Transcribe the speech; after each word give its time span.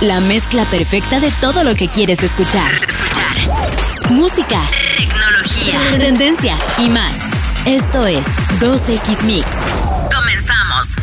La 0.00 0.20
mezcla 0.20 0.64
perfecta 0.66 1.18
de 1.18 1.32
todo 1.40 1.64
lo 1.64 1.74
que 1.74 1.88
quieres 1.88 2.22
escuchar. 2.22 2.70
Escuchar. 2.72 4.10
Música, 4.10 4.60
tecnología, 4.96 5.80
tendencias 5.98 6.60
y 6.78 6.88
más. 6.88 7.18
Esto 7.64 8.06
es 8.06 8.26
2X 8.60 9.22
Mix. 9.24 9.46
Comenzamos. 10.14 10.35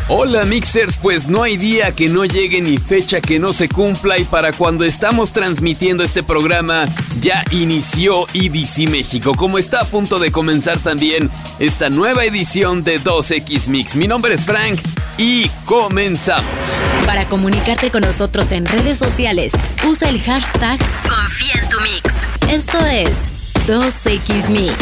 Hola 0.08 0.44
mixers, 0.44 0.98
pues 0.98 1.28
no 1.28 1.42
hay 1.42 1.56
día 1.56 1.92
que 1.92 2.10
no 2.10 2.26
llegue 2.26 2.60
ni 2.60 2.76
fecha 2.76 3.22
que 3.22 3.38
no 3.38 3.54
se 3.54 3.70
cumpla 3.70 4.18
y 4.18 4.24
para 4.24 4.52
cuando 4.52 4.84
estamos 4.84 5.32
transmitiendo 5.32 6.04
este 6.04 6.22
programa 6.22 6.86
ya 7.20 7.42
inició 7.52 8.26
EDC 8.34 8.90
México, 8.90 9.32
como 9.34 9.56
está 9.56 9.80
a 9.80 9.84
punto 9.86 10.18
de 10.18 10.30
comenzar 10.30 10.78
también 10.78 11.30
esta 11.58 11.88
nueva 11.88 12.26
edición 12.26 12.84
de 12.84 13.00
2X 13.00 13.68
Mix. 13.68 13.94
Mi 13.94 14.06
nombre 14.06 14.34
es 14.34 14.44
Frank 14.44 14.78
y 15.16 15.48
comenzamos. 15.64 16.92
Para 17.06 17.26
comunicarte 17.26 17.90
con 17.90 18.02
nosotros 18.02 18.52
en 18.52 18.66
redes 18.66 18.98
sociales, 18.98 19.52
usa 19.88 20.10
el 20.10 20.20
hashtag 20.20 20.80
Confía 21.08 21.62
en 21.62 21.68
tu 21.70 21.80
Mix. 21.80 22.02
Esto 22.52 22.78
es 22.84 23.16
2X 23.66 24.50
Mix. 24.50 24.74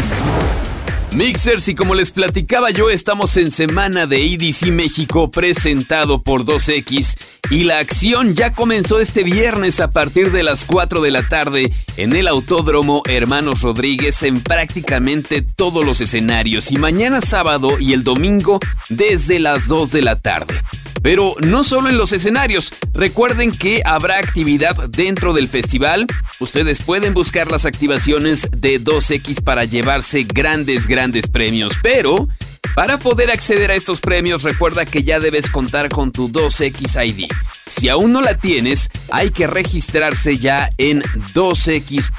Mixers 1.14 1.68
y 1.68 1.74
como 1.74 1.94
les 1.94 2.10
platicaba 2.10 2.70
yo, 2.70 2.88
estamos 2.88 3.36
en 3.36 3.50
semana 3.50 4.06
de 4.06 4.24
EDC 4.24 4.68
México 4.68 5.30
presentado 5.30 6.22
por 6.22 6.44
2X 6.44 7.16
y 7.50 7.64
la 7.64 7.78
acción 7.78 8.34
ya 8.34 8.54
comenzó 8.54 8.98
este 8.98 9.22
viernes 9.22 9.80
a 9.80 9.90
partir 9.90 10.32
de 10.32 10.42
las 10.42 10.64
4 10.64 11.02
de 11.02 11.10
la 11.10 11.22
tarde 11.28 11.70
en 11.98 12.16
el 12.16 12.28
Autódromo 12.28 13.02
Hermanos 13.06 13.60
Rodríguez 13.60 14.22
en 14.22 14.40
prácticamente 14.40 15.42
todos 15.42 15.84
los 15.84 16.00
escenarios 16.00 16.70
y 16.72 16.78
mañana 16.78 17.20
sábado 17.20 17.78
y 17.78 17.92
el 17.92 18.04
domingo 18.04 18.58
desde 18.88 19.38
las 19.38 19.68
2 19.68 19.92
de 19.92 20.02
la 20.02 20.18
tarde. 20.20 20.54
Pero 21.02 21.34
no 21.40 21.64
solo 21.64 21.88
en 21.88 21.96
los 21.96 22.12
escenarios, 22.12 22.72
recuerden 22.94 23.50
que 23.50 23.82
habrá 23.84 24.18
actividad 24.18 24.76
dentro 24.88 25.32
del 25.32 25.48
festival. 25.48 26.06
Ustedes 26.38 26.80
pueden 26.80 27.12
buscar 27.12 27.50
las 27.50 27.66
activaciones 27.66 28.48
de 28.56 28.80
2X 28.80 29.42
para 29.42 29.64
llevarse 29.64 30.22
grandes, 30.22 30.86
grandes 30.86 31.01
premios, 31.30 31.74
pero 31.82 32.28
para 32.74 32.98
poder 32.98 33.30
acceder 33.30 33.70
a 33.70 33.74
estos 33.74 34.00
premios, 34.00 34.42
recuerda 34.44 34.86
que 34.86 35.02
ya 35.02 35.20
debes 35.20 35.50
contar 35.50 35.90
con 35.90 36.10
tu 36.10 36.30
2X 36.30 37.06
ID. 37.06 37.26
Si 37.66 37.90
aún 37.90 38.12
no 38.12 38.22
la 38.22 38.38
tienes, 38.38 38.88
hay 39.10 39.30
que 39.30 39.46
registrarse 39.46 40.38
ya 40.38 40.70
en 40.78 41.02
2x.mx. 41.34 42.10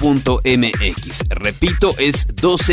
Repito, 1.28 1.96
es 1.98 2.28
2x.mx. 2.28 2.72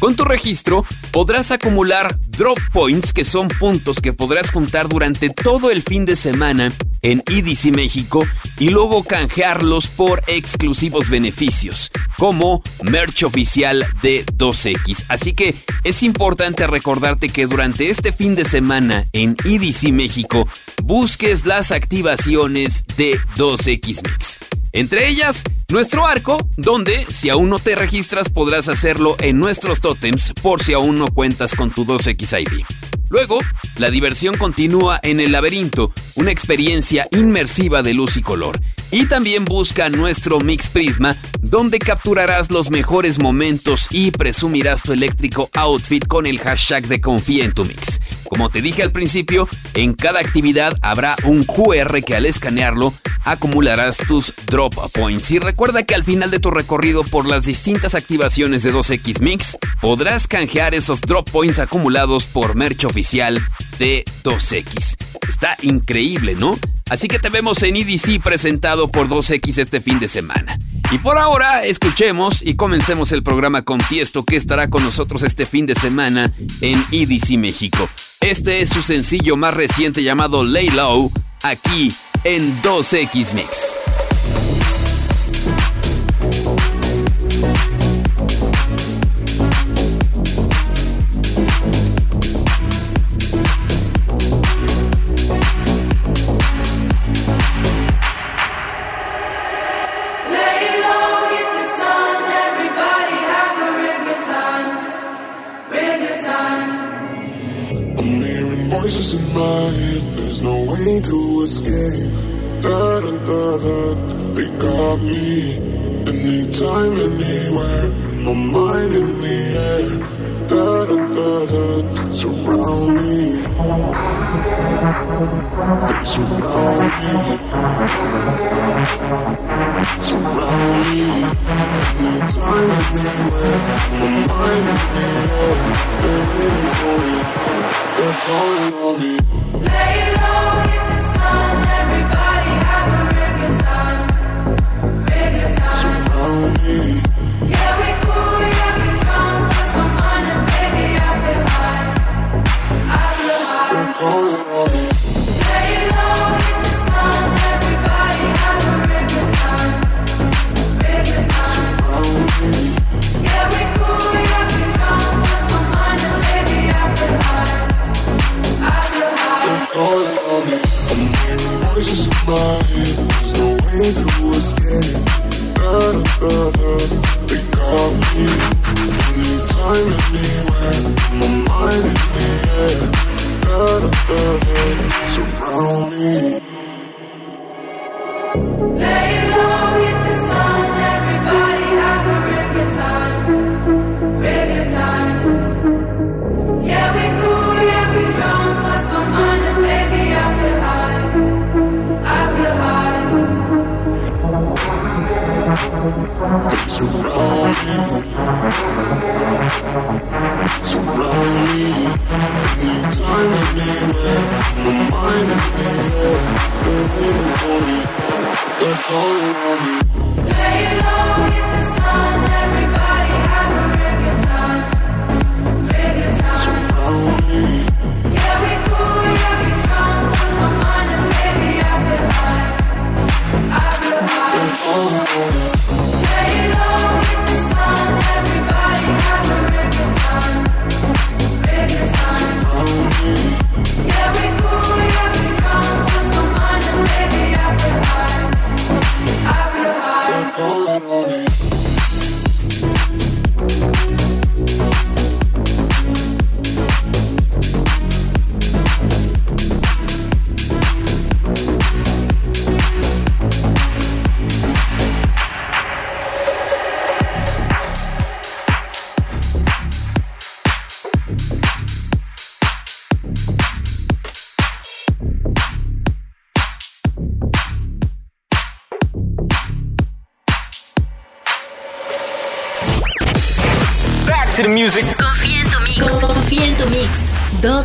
Con 0.00 0.16
tu 0.16 0.24
registro 0.24 0.84
podrás 1.12 1.50
acumular 1.50 2.18
drop 2.28 2.58
points, 2.72 3.12
que 3.12 3.24
son 3.24 3.48
puntos 3.48 4.00
que 4.00 4.12
podrás 4.12 4.50
juntar 4.50 4.88
durante 4.88 5.30
todo 5.30 5.70
el 5.70 5.82
fin 5.82 6.04
de 6.04 6.16
semana 6.16 6.72
en 7.02 7.22
EDC 7.26 7.72
México 7.72 8.26
y 8.58 8.70
luego 8.70 9.04
canjearlos 9.04 9.88
por 9.88 10.22
exclusivos 10.26 11.08
beneficios, 11.08 11.90
como 12.18 12.62
merch 12.82 13.22
oficial 13.22 13.84
de 14.02 14.24
2X. 14.26 15.04
Así 15.08 15.32
que 15.32 15.54
es 15.84 16.02
importante 16.02 16.66
recordarte 16.66 17.28
que 17.28 17.46
durante 17.46 17.90
este 17.90 18.12
fin 18.12 18.34
de 18.34 18.44
semana 18.44 19.06
en 19.12 19.36
EDC 19.44 19.92
México 19.92 20.46
busques 20.82 21.46
las 21.46 21.72
activaciones 21.72 22.84
de 22.96 23.18
2X 23.36 24.02
Mix. 24.08 24.59
Entre 24.72 25.08
ellas, 25.08 25.42
nuestro 25.68 26.06
arco, 26.06 26.38
donde 26.56 27.04
si 27.08 27.28
aún 27.28 27.48
no 27.48 27.58
te 27.58 27.74
registras 27.74 28.28
podrás 28.28 28.68
hacerlo 28.68 29.16
en 29.18 29.38
nuestros 29.38 29.80
totems 29.80 30.32
por 30.42 30.62
si 30.62 30.72
aún 30.74 30.98
no 30.98 31.08
cuentas 31.08 31.54
con 31.54 31.70
tu 31.70 31.84
2X 31.84 32.40
ID. 32.42 32.64
Luego, 33.08 33.40
la 33.76 33.90
diversión 33.90 34.36
continúa 34.36 35.00
en 35.02 35.18
el 35.18 35.32
laberinto, 35.32 35.92
una 36.14 36.30
experiencia 36.30 37.08
inmersiva 37.10 37.82
de 37.82 37.94
luz 37.94 38.16
y 38.16 38.22
color. 38.22 38.60
Y 38.92 39.06
también 39.06 39.44
busca 39.44 39.88
nuestro 39.88 40.38
Mix 40.38 40.68
Prisma, 40.68 41.16
donde 41.40 41.80
capturarás 41.80 42.52
los 42.52 42.70
mejores 42.70 43.18
momentos 43.18 43.88
y 43.90 44.12
presumirás 44.12 44.82
tu 44.82 44.92
eléctrico 44.92 45.50
outfit 45.54 46.06
con 46.06 46.26
el 46.26 46.38
hashtag 46.38 46.86
de 46.86 47.00
confía 47.00 47.44
en 47.44 47.52
tu 47.52 47.64
mix. 47.64 48.00
Como 48.30 48.48
te 48.48 48.62
dije 48.62 48.84
al 48.84 48.92
principio, 48.92 49.48
en 49.74 49.92
cada 49.92 50.20
actividad 50.20 50.78
habrá 50.82 51.16
un 51.24 51.42
QR 51.42 52.00
que 52.04 52.14
al 52.14 52.26
escanearlo 52.26 52.94
acumularás 53.24 53.96
tus 53.96 54.32
drop 54.46 54.72
points. 54.92 55.32
Y 55.32 55.40
recuerda 55.40 55.82
que 55.82 55.96
al 55.96 56.04
final 56.04 56.30
de 56.30 56.38
tu 56.38 56.52
recorrido 56.52 57.02
por 57.02 57.26
las 57.26 57.44
distintas 57.44 57.96
activaciones 57.96 58.62
de 58.62 58.72
2X 58.72 59.20
Mix, 59.20 59.58
podrás 59.80 60.28
canjear 60.28 60.76
esos 60.76 61.00
drop 61.00 61.28
points 61.28 61.58
acumulados 61.58 62.24
por 62.26 62.54
merch 62.54 62.84
oficial 62.84 63.42
de 63.80 64.04
2X. 64.22 64.96
Está 65.28 65.56
increíble, 65.62 66.36
¿no? 66.36 66.56
Así 66.88 67.08
que 67.08 67.18
te 67.18 67.30
vemos 67.30 67.60
en 67.64 67.74
EDC 67.74 68.22
presentado 68.22 68.92
por 68.92 69.08
2X 69.08 69.58
este 69.58 69.80
fin 69.80 69.98
de 69.98 70.06
semana. 70.06 70.56
Y 70.92 70.98
por 70.98 71.18
ahora, 71.18 71.64
escuchemos 71.66 72.42
y 72.42 72.54
comencemos 72.54 73.10
el 73.10 73.24
programa 73.24 73.62
con 73.62 73.80
Tiesto 73.80 74.24
que 74.24 74.36
estará 74.36 74.70
con 74.70 74.84
nosotros 74.84 75.24
este 75.24 75.46
fin 75.46 75.66
de 75.66 75.74
semana 75.74 76.32
en 76.60 76.84
EDC 76.92 77.38
México. 77.38 77.88
Este 78.20 78.60
es 78.60 78.68
su 78.68 78.82
sencillo 78.82 79.34
más 79.38 79.54
reciente 79.54 80.02
llamado 80.02 80.44
Lay 80.44 80.68
Low, 80.68 81.10
aquí 81.42 81.90
en 82.24 82.54
2X 82.62 83.32
Mix. 83.32 83.80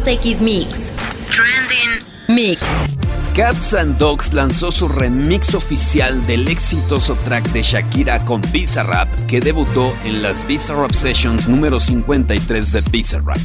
2X 0.06 0.40
Mix. 0.40 0.92
Trending 1.32 2.06
Mix. 2.30 2.64
Cats 3.34 3.74
and 3.74 3.98
Dogs 3.98 4.34
lanzó 4.34 4.72
su 4.72 4.88
remix 4.88 5.56
oficial 5.56 6.26
del 6.28 6.48
exitoso 6.48 7.16
track 7.16 7.52
de 7.54 7.64
Shakira 7.64 8.24
con 8.24 8.40
Bizarrap 8.52 9.12
que 9.26 9.40
debutó 9.40 9.92
en 10.04 10.22
las 10.22 10.46
Bizarrap 10.46 10.92
Sessions 10.92 11.48
número 11.48 11.80
53 11.80 12.72
de 12.72 12.82
Bizarrap. 12.82 13.40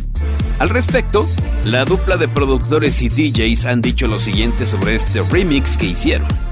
Al 0.59 0.69
respecto, 0.69 1.27
la 1.65 1.87
dupla 1.87 2.19
de 2.19 2.29
productores 2.29 3.01
y 3.01 3.09
DJs 3.09 3.65
han 3.65 3.81
dicho 3.81 4.07
lo 4.07 4.19
siguiente 4.19 4.67
sobre 4.67 4.97
este 4.97 5.23
remix 5.23 5.79
que 5.79 5.87
hicieron. 5.87 6.50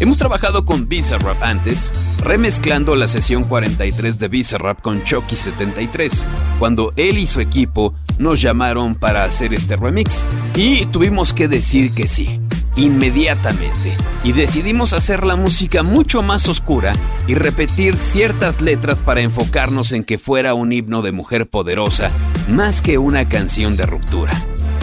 Hemos 0.00 0.16
trabajado 0.16 0.64
con 0.64 0.88
Bizarrap 0.88 1.40
antes, 1.42 1.92
remezclando 2.18 2.96
la 2.96 3.06
sesión 3.06 3.44
43 3.44 4.18
de 4.18 4.28
Bizarrap 4.28 4.80
con 4.80 5.04
Chucky 5.04 5.36
73, 5.36 6.26
cuando 6.58 6.92
él 6.96 7.16
y 7.18 7.28
su 7.28 7.40
equipo 7.40 7.94
nos 8.18 8.40
llamaron 8.40 8.96
para 8.96 9.22
hacer 9.22 9.54
este 9.54 9.76
remix. 9.76 10.26
Y 10.56 10.86
tuvimos 10.86 11.32
que 11.32 11.46
decir 11.46 11.94
que 11.94 12.08
sí, 12.08 12.40
inmediatamente. 12.74 13.96
Y 14.24 14.32
decidimos 14.32 14.92
hacer 14.94 15.24
la 15.24 15.36
música 15.36 15.84
mucho 15.84 16.22
más 16.22 16.48
oscura 16.48 16.92
y 17.28 17.36
repetir 17.36 17.96
ciertas 17.96 18.60
letras 18.60 19.00
para 19.00 19.20
enfocarnos 19.20 19.92
en 19.92 20.02
que 20.02 20.18
fuera 20.18 20.54
un 20.54 20.72
himno 20.72 21.02
de 21.02 21.12
mujer 21.12 21.48
poderosa, 21.48 22.10
más 22.48 22.82
que 22.82 22.98
una 22.98 23.28
canción 23.28 23.76
de 23.76 23.86
ruptura 23.86 24.32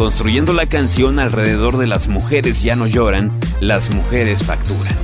construyendo 0.02 0.52
la 0.52 0.66
canción 0.66 1.20
alrededor 1.20 1.78
de 1.78 1.86
las 1.86 2.08
mujeres 2.08 2.64
ya 2.64 2.76
no 2.76 2.88
lloran, 2.88 3.40
las 3.60 3.92
mujeres 3.92 4.44
facturan. 4.44 4.98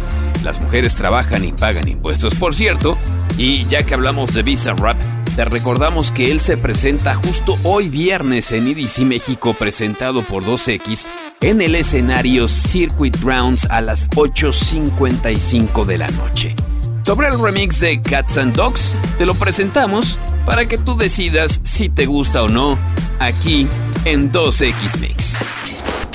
Las 0.44 0.60
mujeres 0.60 0.96
trabajan 0.96 1.46
y 1.46 1.52
pagan 1.52 1.88
impuestos, 1.88 2.34
por 2.34 2.56
cierto, 2.56 2.98
y 3.38 3.66
ya 3.66 3.84
que 3.84 3.94
hablamos 3.94 4.34
de 4.34 4.42
Visa 4.42 4.74
Rap, 4.74 4.98
te 5.36 5.46
recordamos 5.46 6.10
que 6.10 6.32
él 6.32 6.40
se 6.40 6.58
presenta 6.58 7.14
justo 7.14 7.60
hoy 7.62 7.90
viernes 7.90 8.52
en 8.52 8.68
EDC 8.68 9.02
México 9.02 9.54
presentado 9.54 10.24
por 10.24 10.44
2X 10.44 11.10
en 11.42 11.62
el 11.62 11.76
escenario 11.76 12.48
Circuit 12.48 13.16
Grounds 13.22 13.68
a 13.70 13.82
las 13.82 14.10
8.55 14.10 15.86
de 15.86 15.98
la 16.00 16.08
noche. 16.08 16.56
Sobre 17.04 17.28
el 17.28 17.40
remix 17.40 17.80
de 17.82 18.02
Cats 18.02 18.40
and 18.40 18.56
Dogs, 18.56 18.98
te 19.20 19.28
lo 19.28 19.36
presentamos 19.36 20.18
para 20.44 20.68
que 20.68 20.80
tú 20.80 20.98
decidas 20.98 21.62
si 21.64 21.88
te 21.88 22.08
gusta 22.08 22.42
o 22.42 22.50
no 22.50 22.80
aquí 23.20 23.68
en 24.06 24.32
2X 24.32 25.00
Mix. 25.00 26.07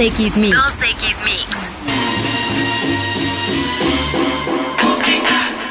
2X 0.00 0.36
Mix. 0.36 0.56
2X 0.56 1.24
Mix. 1.26 1.46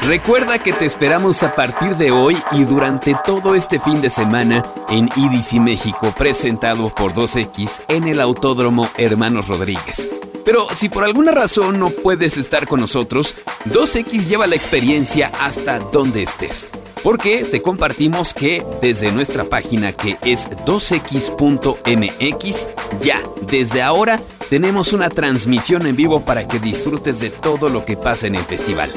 Recuerda 0.02 0.60
que 0.60 0.72
te 0.72 0.84
esperamos 0.84 1.42
a 1.42 1.56
partir 1.56 1.96
de 1.96 2.12
hoy 2.12 2.38
y 2.52 2.62
durante 2.62 3.16
todo 3.24 3.56
este 3.56 3.80
fin 3.80 4.00
de 4.00 4.08
semana 4.08 4.62
en 4.88 5.10
IDC 5.16 5.54
México, 5.54 6.14
presentado 6.16 6.94
por 6.94 7.12
2X 7.12 7.82
en 7.88 8.06
el 8.06 8.20
Autódromo 8.20 8.88
Hermanos 8.96 9.48
Rodríguez. 9.48 10.08
Pero 10.44 10.68
si 10.76 10.88
por 10.88 11.02
alguna 11.02 11.32
razón 11.32 11.80
no 11.80 11.90
puedes 11.90 12.36
estar 12.36 12.68
con 12.68 12.78
nosotros, 12.78 13.34
2X 13.64 14.28
lleva 14.28 14.46
la 14.46 14.54
experiencia 14.54 15.32
hasta 15.40 15.80
donde 15.80 16.22
estés. 16.22 16.68
Porque 17.02 17.44
te 17.44 17.62
compartimos 17.62 18.34
que 18.34 18.62
desde 18.82 19.10
nuestra 19.10 19.44
página 19.44 19.92
que 19.92 20.18
es 20.24 20.50
2x.mx, 20.66 22.68
ya, 23.00 23.22
desde 23.42 23.82
ahora 23.82 24.20
tenemos 24.50 24.92
una 24.92 25.08
transmisión 25.08 25.86
en 25.86 25.96
vivo 25.96 26.24
para 26.24 26.46
que 26.46 26.58
disfrutes 26.58 27.20
de 27.20 27.30
todo 27.30 27.68
lo 27.68 27.84
que 27.84 27.96
pasa 27.96 28.26
en 28.26 28.34
el 28.34 28.44
festival. 28.44 28.92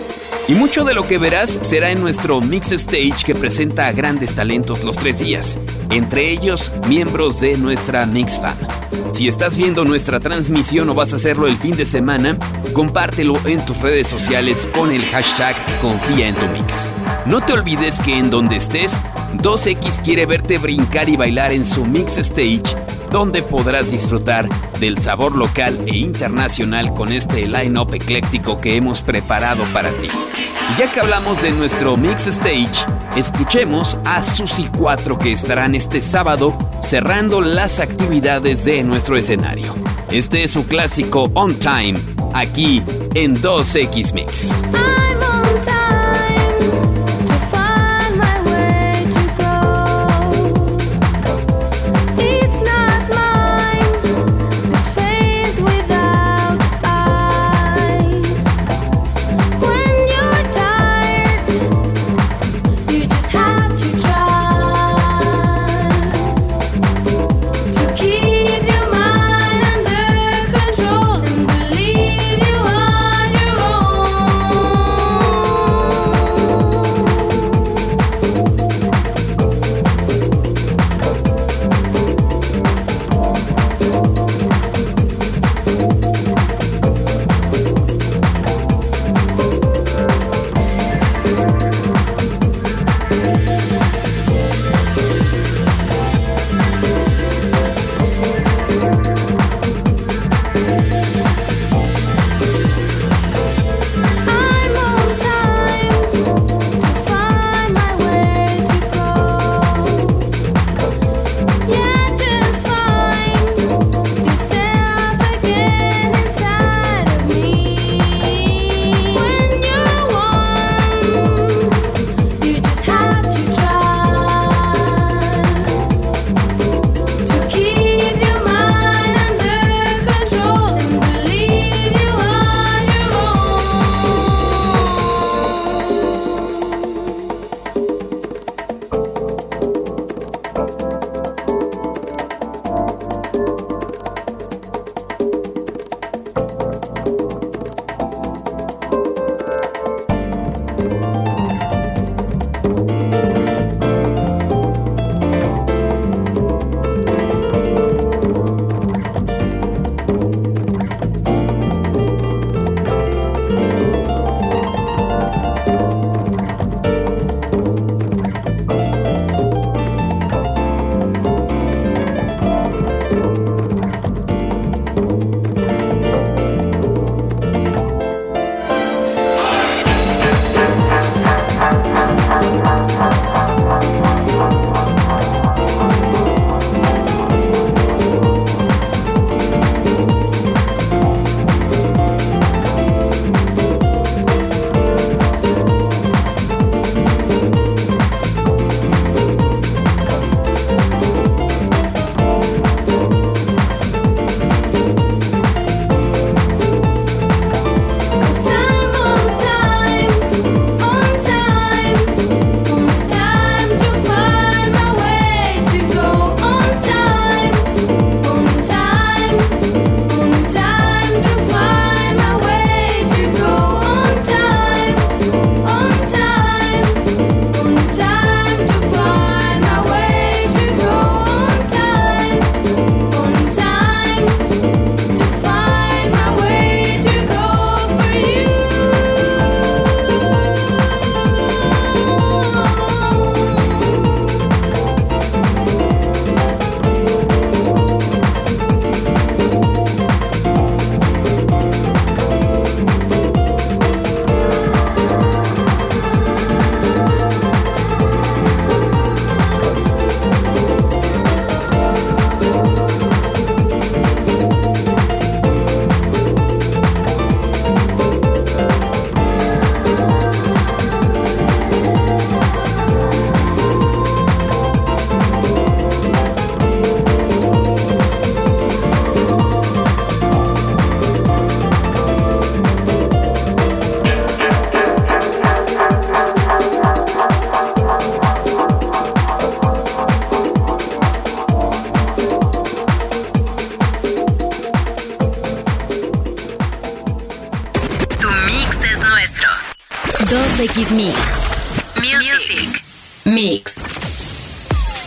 Y 0.47 0.55
mucho 0.55 0.83
de 0.83 0.93
lo 0.93 1.07
que 1.07 1.17
verás 1.17 1.59
será 1.61 1.91
en 1.91 2.01
nuestro 2.01 2.41
Mix 2.41 2.73
Stage 2.73 3.23
que 3.25 3.35
presenta 3.35 3.87
a 3.87 3.93
grandes 3.93 4.35
talentos 4.35 4.83
los 4.83 4.97
tres 4.97 5.19
días, 5.19 5.59
entre 5.89 6.29
ellos 6.29 6.73
miembros 6.89 7.39
de 7.39 7.57
nuestra 7.57 8.05
Mix 8.05 8.37
Fam. 8.37 8.57
Si 9.13 9.29
estás 9.29 9.55
viendo 9.55 9.85
nuestra 9.85 10.19
transmisión 10.19 10.89
o 10.89 10.95
vas 10.95 11.13
a 11.13 11.17
hacerlo 11.17 11.47
el 11.47 11.55
fin 11.55 11.77
de 11.77 11.85
semana, 11.85 12.37
compártelo 12.73 13.39
en 13.45 13.63
tus 13.65 13.79
redes 13.79 14.07
sociales 14.07 14.67
con 14.73 14.91
el 14.91 15.03
hashtag 15.05 15.55
Confía 15.81 16.27
en 16.27 16.35
tu 16.35 16.47
Mix. 16.47 16.89
No 17.25 17.41
te 17.41 17.53
olvides 17.53 17.99
que 17.99 18.17
en 18.17 18.29
donde 18.29 18.57
estés, 18.57 19.01
2X 19.35 20.01
quiere 20.03 20.25
verte 20.25 20.57
brincar 20.57 21.09
y 21.09 21.15
bailar 21.15 21.51
en 21.51 21.65
su 21.65 21.85
Mix 21.85 22.17
Stage 22.17 22.75
donde 23.13 23.43
podrás 23.43 23.91
disfrutar 23.91 24.49
del 24.79 24.97
sabor 24.97 25.35
local 25.35 25.79
e 25.85 25.95
internacional 25.97 26.93
con 26.93 27.11
este 27.11 27.47
line-up 27.47 27.93
ecléctico 27.93 28.59
que 28.59 28.75
hemos 28.75 29.03
preparado 29.03 29.63
para 29.71 29.91
ti. 29.91 30.09
Ya 30.79 30.91
que 30.91 30.99
hablamos 30.99 31.39
de 31.41 31.51
nuestro 31.51 31.95
Mix 31.95 32.25
Stage, 32.25 32.87
escuchemos 33.15 33.99
a 34.03 34.23
Susi 34.23 34.67
4 34.75 35.19
que 35.19 35.31
estarán 35.31 35.75
este 35.75 36.01
sábado 36.01 36.57
cerrando 36.81 37.39
las 37.39 37.79
actividades 37.79 38.65
de 38.65 38.83
nuestro 38.83 39.15
escenario. 39.15 39.75
Este 40.09 40.43
es 40.43 40.51
su 40.51 40.65
clásico 40.65 41.29
On 41.35 41.55
Time, 41.59 41.99
aquí 42.33 42.81
en 43.13 43.39
2X 43.39 44.13
Mix. 44.13 44.63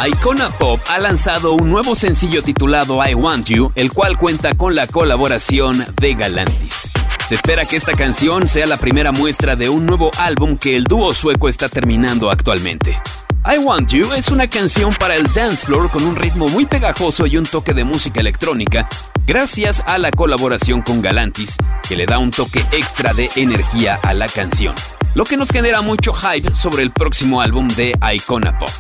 Icona 0.07 0.51
Pop 0.51 0.81
ha 0.89 1.01
lanzado 1.01 1.55
un 1.55 1.69
nuevo 1.69 1.97
sencillo 1.97 2.41
titulado 2.41 3.05
I 3.05 3.15
Want 3.15 3.49
You, 3.49 3.73
el 3.75 3.93
cual 3.93 4.17
cuenta 4.17 4.55
con 4.55 4.77
la 4.77 4.87
colaboración 4.87 5.85
de 6.01 6.15
Galantis. 6.15 6.91
Se 7.27 7.35
espera 7.35 7.65
que 7.65 7.75
esta 7.75 7.93
canción 7.93 8.47
sea 8.47 8.69
la 8.69 8.77
primera 8.77 9.11
muestra 9.11 9.57
de 9.57 9.69
un 9.69 9.85
nuevo 9.85 10.13
álbum 10.19 10.59
que 10.59 10.77
el 10.77 10.85
dúo 10.85 11.13
sueco 11.13 11.49
está 11.49 11.69
terminando 11.69 12.31
actualmente. 12.31 13.01
I 13.45 13.59
Want 13.59 13.91
You 13.91 14.13
es 14.13 14.29
una 14.29 14.49
canción 14.49 14.95
para 14.95 15.17
el 15.17 15.27
dance 15.33 15.67
floor 15.67 15.91
con 15.91 16.05
un 16.05 16.15
ritmo 16.15 16.47
muy 16.49 16.67
pegajoso 16.67 17.27
y 17.27 17.37
un 17.37 17.45
toque 17.45 17.75
de 17.75 17.83
música 17.83 18.21
electrónica, 18.21 18.89
gracias 19.27 19.83
a 19.87 19.99
la 19.99 20.13
colaboración 20.13 20.83
con 20.83 21.03
Galantis, 21.03 21.57
que 21.89 21.97
le 21.97 22.07
da 22.07 22.19
un 22.19 22.31
toque 22.31 22.65
extra 22.71 23.13
de 23.13 23.29
energía 23.35 23.99
a 24.05 24.15
la 24.15 24.29
canción, 24.29 24.75
lo 25.15 25.25
que 25.25 25.37
nos 25.37 25.51
genera 25.51 25.81
mucho 25.81 26.13
hype 26.13 26.55
sobre 26.55 26.85
el 26.85 26.93
próximo 26.93 27.41
álbum 27.41 27.67
de 27.67 27.93
Icona 28.15 28.57
Pop. 28.57 28.71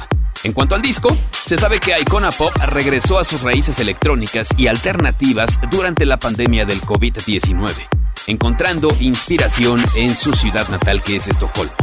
En 0.46 0.52
cuanto 0.52 0.76
al 0.76 0.82
disco, 0.82 1.08
se 1.32 1.58
sabe 1.58 1.80
que 1.80 1.98
Icona 2.00 2.30
Pop 2.30 2.54
regresó 2.66 3.18
a 3.18 3.24
sus 3.24 3.42
raíces 3.42 3.80
electrónicas 3.80 4.50
y 4.56 4.68
alternativas 4.68 5.58
durante 5.72 6.06
la 6.06 6.20
pandemia 6.20 6.64
del 6.64 6.80
COVID-19, 6.82 7.72
encontrando 8.28 8.96
inspiración 9.00 9.84
en 9.96 10.14
su 10.14 10.34
ciudad 10.34 10.68
natal 10.68 11.02
que 11.02 11.16
es 11.16 11.26
Estocolmo. 11.26 11.74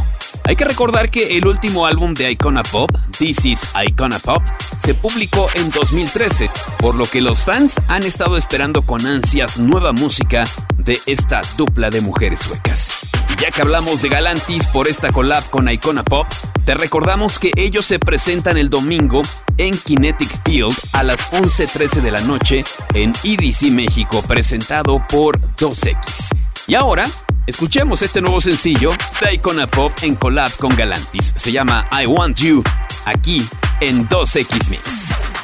Hay 0.46 0.56
que 0.56 0.64
recordar 0.64 1.12
que 1.12 1.38
el 1.38 1.46
último 1.46 1.86
álbum 1.86 2.14
de 2.14 2.32
Icona 2.32 2.64
Pop, 2.64 2.90
This 3.18 3.44
is 3.44 3.68
Icona 3.86 4.20
Pop, 4.20 4.42
se 4.78 4.94
publicó 4.94 5.48
en 5.56 5.70
2013, 5.70 6.50
por 6.80 6.96
lo 6.96 7.04
que 7.04 7.20
los 7.20 7.44
fans 7.44 7.82
han 7.90 8.04
estado 8.04 8.38
esperando 8.38 8.86
con 8.86 9.06
ansias 9.06 9.58
nueva 9.58 9.92
música 9.92 10.46
de 10.78 10.98
esta 11.06 11.42
dupla 11.58 11.90
de 11.90 12.00
mujeres 12.00 12.40
suecas. 12.40 12.94
Ya 13.42 13.52
que 13.52 13.62
hablamos 13.62 14.02
de 14.02 14.08
Galantis 14.08 14.68
por 14.68 14.88
esta 14.88 15.12
collab 15.12 15.50
con 15.50 15.68
Icona 15.68 16.06
Pop, 16.06 16.28
te 16.66 16.76
recordamos 16.76 17.40
que 17.40 17.52
ellos 17.56 17.86
se 17.86 18.00
presentan 18.00 18.58
el 18.58 18.70
domingo 18.70 19.22
en 19.58 19.78
Kinetic 19.78 20.30
Field 20.46 20.74
a 20.94 21.04
las 21.04 21.32
11.13 21.32 22.02
de 22.02 22.12
la 22.12 22.22
noche 22.22 22.64
en 22.94 23.14
EDC 23.24 23.72
México, 23.72 24.22
presentado 24.22 25.06
por 25.10 25.40
2X. 25.58 26.36
Y 26.68 26.76
ahora, 26.76 27.06
escuchemos 27.48 28.02
este 28.02 28.22
nuevo 28.22 28.40
sencillo 28.40 28.92
de 29.22 29.34
Icona 29.34 29.68
Pop 29.68 29.92
en 30.02 30.16
collab 30.16 30.56
con 30.58 30.76
Galantis. 30.76 31.34
Se 31.36 31.52
llama 31.52 31.88
I 31.92 32.06
Want 32.06 32.40
You, 32.40 32.64
aquí 33.06 33.46
en 33.82 34.08
2X 34.08 34.70
Mix. 34.70 35.43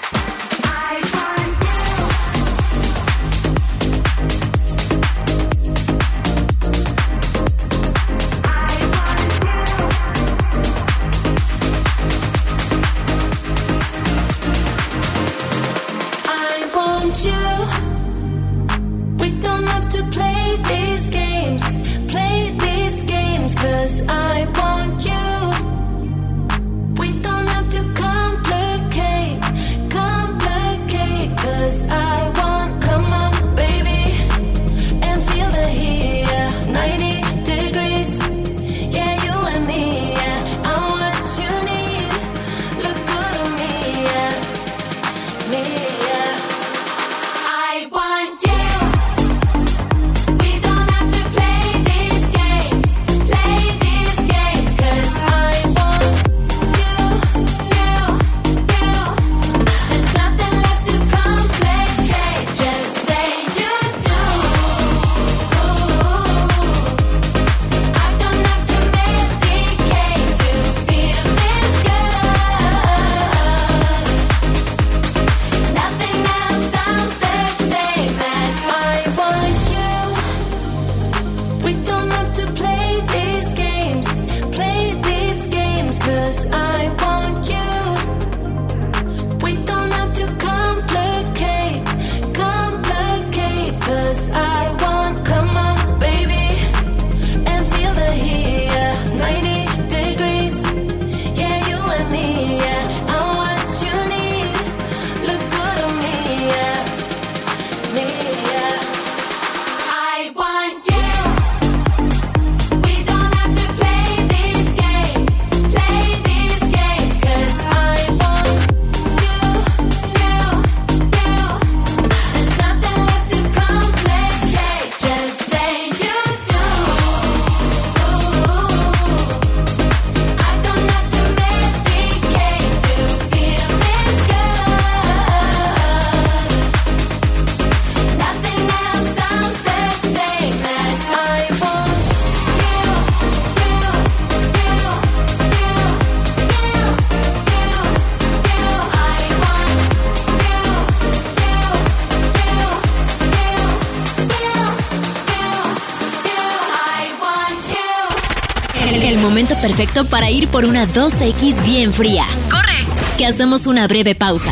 Perfecto 159.69 160.05
para 160.05 160.32
ir 160.32 160.47
por 160.47 160.65
una 160.65 160.88
2X 160.88 161.63
bien 161.63 161.93
fría. 161.93 162.25
¡Corre! 162.49 162.88
Que 163.19 163.27
hacemos 163.27 163.67
una 163.67 163.88
breve 163.88 164.15
pausa. 164.15 164.51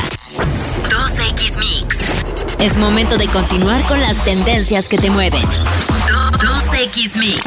2X 0.91 1.57
Mix. 1.57 1.97
Es 2.59 2.77
momento 2.77 3.17
de 3.17 3.25
continuar 3.27 3.81
con 3.87 3.99
las 3.99 4.23
tendencias 4.23 4.87
que 4.87 4.99
te 4.99 5.09
mueven. 5.09 5.41
2X 5.41 7.15
Mix. 7.15 7.41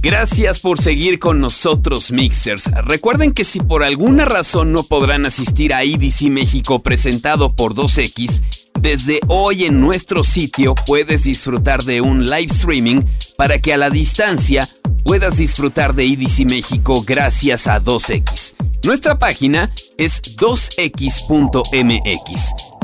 Gracias 0.00 0.60
por 0.60 0.80
seguir 0.80 1.18
con 1.18 1.40
nosotros, 1.40 2.12
Mixers. 2.12 2.70
Recuerden 2.84 3.32
que 3.32 3.42
si 3.42 3.58
por 3.58 3.82
alguna 3.82 4.24
razón 4.24 4.72
no 4.72 4.84
podrán 4.84 5.26
asistir 5.26 5.74
a 5.74 5.82
EDC 5.82 6.30
México 6.30 6.78
presentado 6.78 7.56
por 7.56 7.74
2X, 7.74 8.57
desde 8.80 9.20
hoy 9.28 9.64
en 9.64 9.80
nuestro 9.80 10.22
sitio 10.22 10.74
puedes 10.86 11.24
disfrutar 11.24 11.82
de 11.84 12.00
un 12.00 12.26
live 12.26 12.46
streaming 12.50 13.02
para 13.36 13.58
que 13.58 13.74
a 13.74 13.76
la 13.76 13.90
distancia 13.90 14.68
puedas 15.04 15.38
disfrutar 15.38 15.94
de 15.94 16.04
EDC 16.06 16.44
México 16.46 17.02
gracias 17.06 17.66
a 17.66 17.80
2X. 17.80 18.54
Nuestra 18.84 19.18
página 19.18 19.70
es 19.96 20.22
2x.mx, 20.36 21.20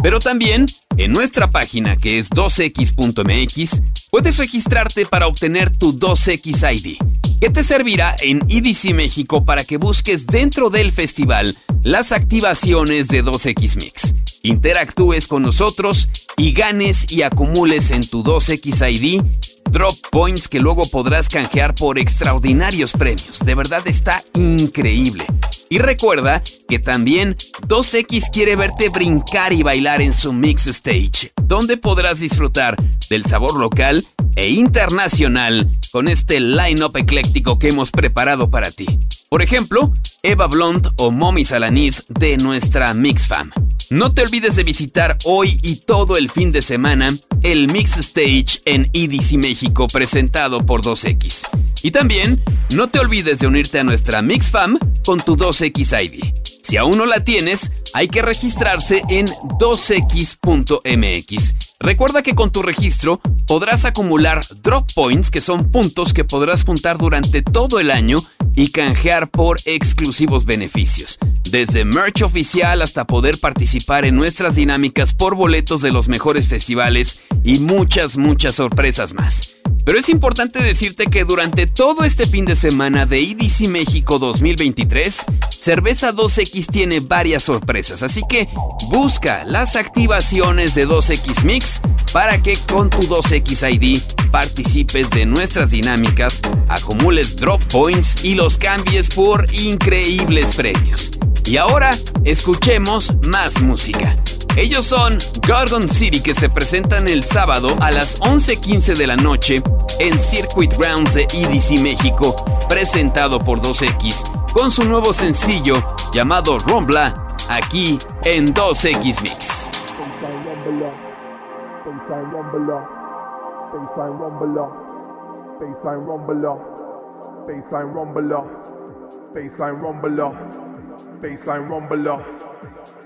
pero 0.03 0.19
también 0.19 0.67
en 0.97 1.13
nuestra 1.13 1.51
página 1.51 1.97
que 1.97 2.19
es 2.19 2.31
2x.mx 2.31 3.83
puedes 4.11 4.37
registrarte 4.39 5.07
para 5.07 5.27
obtener 5.27 5.77
tu 5.77 5.99
2X 5.99 6.75
ID, 6.75 6.97
que 7.41 7.51
te 7.51 7.63
servirá 7.63 8.17
en 8.21 8.41
EDC 8.49 8.95
México 8.95 9.45
para 9.45 9.65
que 9.65 9.77
busques 9.77 10.27
dentro 10.27 10.71
del 10.71 10.93
festival 10.93 11.57
las 11.83 12.13
activaciones 12.13 13.09
de 13.09 13.25
2X 13.25 13.77
Mix. 13.77 14.15
Interactúes 14.45 15.27
con 15.27 15.43
nosotros 15.43 16.07
y 16.37 16.53
ganes 16.53 17.11
y 17.11 17.23
acumules 17.23 17.91
en 17.91 18.07
tu 18.07 18.23
2X 18.23 18.93
ID 18.93 19.23
drop 19.71 19.97
points 20.13 20.49
que 20.49 20.61
luego 20.61 20.87
podrás 20.87 21.31
canjear 21.31 21.75
por 21.75 21.99
extraordinarios 21.99 22.93
premios. 22.93 23.39
De 23.43 23.55
verdad 23.55 23.83
está 23.87 24.23
increíble. 24.35 25.25
Y 25.71 25.79
recuerda 25.79 26.43
que 26.69 26.79
también 26.79 27.37
2X 27.67 28.31
quiere 28.31 28.55
verte 28.55 28.91
brincar 28.91 29.55
y 29.55 29.63
bailar 29.63 30.03
en 30.03 30.13
su 30.13 30.35
Mix 30.35 30.67
Stage, 30.67 31.33
donde 31.43 31.79
podrás 31.79 32.21
disfrutar 32.21 32.77
del 33.09 33.25
sabor 33.25 33.59
local 33.59 34.07
e 34.37 34.51
internacional 34.51 35.71
con 35.91 36.09
este 36.09 36.41
line-up 36.41 36.97
ecléctico 36.97 37.59
que 37.59 37.69
hemos 37.69 37.91
preparado 37.91 38.51
para 38.51 38.71
ti. 38.71 38.87
Por 39.29 39.43
ejemplo, 39.43 39.93
Eva 40.23 40.47
Blunt 40.47 40.89
o 40.97 41.11
Mommy 41.11 41.45
Salanis 41.45 42.05
de 42.09 42.37
nuestra 42.37 42.95
Mix 42.95 43.27
Fam. 43.27 43.51
No 43.91 44.15
te 44.15 44.23
olvides 44.23 44.57
de 44.57 44.65
visitar 44.65 45.19
hoy 45.25 45.59
y 45.63 45.77
todo 45.77 46.17
el 46.17 46.31
fin 46.31 46.53
de 46.53 46.63
semana 46.63 47.15
el 47.43 47.71
Mix 47.71 47.99
Stage 47.99 48.63
en 48.65 48.89
EDC 48.93 49.33
México 49.35 49.87
presentado 49.87 50.65
por 50.65 50.83
2X. 50.83 51.49
Y 51.83 51.91
también 51.91 52.43
no 52.71 52.89
te 52.89 52.99
olvides 52.99 53.39
de 53.39 53.47
unirte 53.47 53.81
a 53.81 53.85
nuestra 53.85 54.23
Mix 54.23 54.51
Fam 54.51 54.79
con 55.05 55.21
tu 55.21 55.37
2X 55.37 56.05
ID. 56.05 56.54
Si 56.65 56.77
aún 56.79 56.97
no 56.97 57.05
la 57.05 57.23
tienes, 57.23 57.71
hay 57.93 58.09
que 58.09 58.23
registrarse 58.23 59.03
en 59.11 59.27
2x.mx. 59.27 61.55
Recuerda 61.79 62.23
que 62.23 62.35
con 62.35 62.51
tu 62.51 62.63
registro 62.63 63.21
podrás 63.47 63.85
acumular 63.85 64.41
drop 64.63 64.91
points, 64.95 65.31
que 65.31 65.43
son 65.43 65.71
puntos 65.71 66.15
que 66.15 66.25
podrás 66.25 66.65
juntar 66.65 66.97
durante 66.97 67.43
todo 67.43 67.81
el 67.81 67.91
año 67.91 68.25
y 68.57 68.71
canjear 68.71 69.29
por 69.29 69.59
exclusivos 69.67 70.47
beneficios. 70.47 71.19
Desde 71.51 71.85
merch 71.85 72.23
oficial 72.23 72.81
hasta 72.81 73.07
poder 73.07 73.39
participar 73.39 74.07
en 74.07 74.17
nuestras 74.17 74.55
dinámicas 74.55 75.13
por 75.13 75.35
boletos 75.35 75.83
de 75.83 75.93
los 75.93 76.09
mejores 76.09 76.49
festivales 76.49 77.21
y 77.45 77.59
muchas, 77.59 78.17
muchas 78.17 78.55
sorpresas 78.55 79.13
más. 79.13 79.57
Pero 79.85 79.99
es 79.99 80.09
importante 80.09 80.63
decirte 80.63 81.07
que 81.07 81.25
durante 81.25 81.67
todo 81.67 82.05
este 82.05 82.27
fin 82.27 82.45
de 82.45 82.57
semana 82.57 83.07
de 83.07 83.19
EDC 83.23 83.69
México 83.69 84.19
2023, 84.19 85.27
Cerveza 85.51 86.13
2X 86.13 86.67
tiene 86.71 87.01
varias 87.01 87.43
sorpresas, 87.43 88.03
así 88.03 88.23
que 88.29 88.49
busca 88.89 89.45
las 89.45 89.77
activaciones 89.77 90.75
de 90.75 90.89
2X 90.89 91.45
Mix 91.45 91.81
para 92.13 92.43
que 92.43 92.57
con 92.57 92.91
tu 92.91 93.03
2X 93.03 93.75
ID 93.75 94.01
participes 94.31 95.11
de 95.11 95.27
nuestras 95.27 95.71
dinámicas, 95.71 96.43
acumules 96.69 97.37
drop 97.37 97.63
points 97.67 98.25
y 98.25 98.35
los 98.35 98.59
cambies 98.59 99.09
por 99.11 99.47
increíbles 99.55 100.57
premios. 100.57 101.13
Y 101.45 101.57
ahora, 101.59 101.97
escuchemos 102.25 103.13
más 103.23 103.61
música. 103.61 104.17
Ellos 104.57 104.87
son 104.87 105.19
Gorgon 105.47 105.89
City 105.89 106.23
que 106.23 106.33
se 106.33 106.49
presentan 106.49 107.09
el 107.09 107.25
sábado 107.25 107.69
a 107.81 107.91
las 107.91 108.21
11.15 108.21 108.97
de 108.97 109.07
la 109.09 109.17
noche 109.17 109.57
en 109.99 110.19
Circuit 110.19 110.73
Grounds 110.79 111.15
de 111.15 111.23
EDC 111.23 111.81
México, 111.83 112.37
presentado 112.69 113.41
por 113.41 113.61
2X, 113.61 114.53
con 114.53 114.71
su 114.71 114.85
nuevo 114.85 115.13
sencillo 115.13 115.75
llamado 116.13 116.59
Rombla, 116.61 117.27
aquí 117.51 117.99
en 118.23 118.55
2X 118.55 119.23
Mix. 119.23 119.71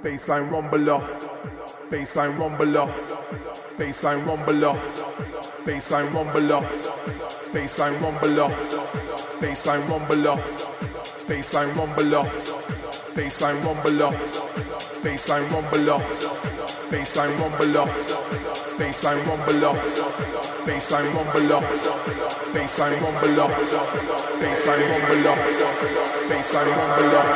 Baseline 0.03 0.49
rumbler, 0.51 1.01
baseline 1.91 2.37
rumbler, 2.39 2.87
baseline 3.79 4.25
rumbler, 4.25 4.75
baseline 5.65 6.11
rumbler, 6.15 6.63
baseline 7.53 7.99
rumbler, 8.03 8.49
baseline 9.41 9.85
rumbler, 9.89 10.37
baseline 11.29 11.73
rumbler, 11.75 12.25
baseline 13.17 13.61
rumbler, 13.65 14.13
baseline 15.05 15.49
rumbler, 15.51 16.01
baseline 16.91 17.37
rumbler, 17.41 17.99
baseline 18.79 19.23
rumbler, 19.35 19.73
baseline 20.65 21.11
rumbler, 21.15 21.61
baseline 22.55 22.99
rumbler, 23.03 23.49
baseline 24.41 24.81
rumbler. 24.81 25.89
Baseline 26.29 26.69
rumble 26.69 27.17
up, 27.17 27.27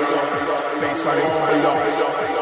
baseline 0.83 1.25
rumble 1.25 1.67
up, 1.67 2.42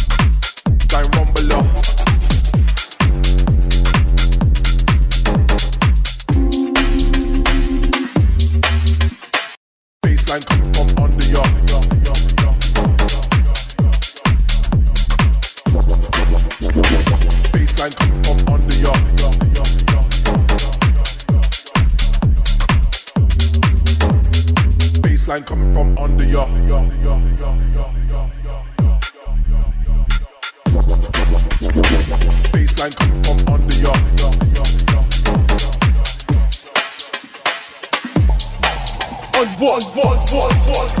one, 39.71 39.81
one, 39.95 40.17
one, 40.33 40.51
one, 40.67 41.00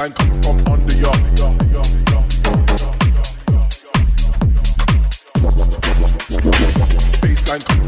Baseline 0.00 0.14
come 0.14 0.42
from 0.42 0.72
under 0.72 0.94
your. 0.94 1.12
Baseline 7.20 7.64
come 7.66 7.79